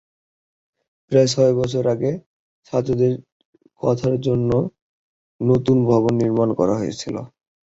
প্রায় 1.11 1.29
ছয় 1.33 1.53
বছর 1.59 1.83
আগে 1.93 2.11
ছাত্রদের 2.67 3.13
থাকার 3.81 4.15
জন্য 4.27 4.49
নতুন 5.41 5.77
ভবন 5.89 6.13
নির্মাণ 6.21 6.49
করা 6.59 6.75
হয়েছিল। 6.77 7.15